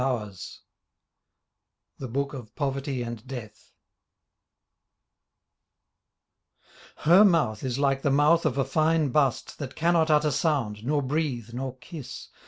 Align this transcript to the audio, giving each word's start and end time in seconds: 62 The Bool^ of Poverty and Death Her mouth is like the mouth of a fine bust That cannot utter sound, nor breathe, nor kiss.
62 0.01 0.63
The 1.99 2.09
Bool^ 2.09 2.33
of 2.33 2.55
Poverty 2.55 3.03
and 3.03 3.27
Death 3.27 3.71
Her 6.95 7.23
mouth 7.23 7.63
is 7.63 7.77
like 7.77 8.01
the 8.01 8.09
mouth 8.09 8.43
of 8.47 8.57
a 8.57 8.65
fine 8.65 9.09
bust 9.09 9.59
That 9.59 9.75
cannot 9.75 10.09
utter 10.09 10.31
sound, 10.31 10.83
nor 10.83 11.03
breathe, 11.03 11.53
nor 11.53 11.77
kiss. 11.77 12.29